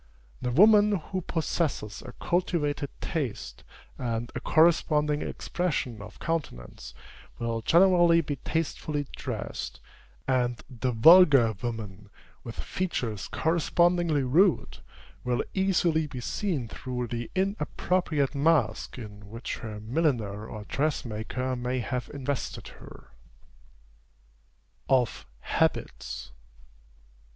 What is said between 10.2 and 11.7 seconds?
and the vulgar